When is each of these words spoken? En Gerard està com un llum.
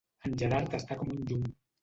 En 0.29 0.33
Gerard 0.41 0.77
està 0.79 0.99
com 1.03 1.13
un 1.19 1.29
llum. 1.31 1.47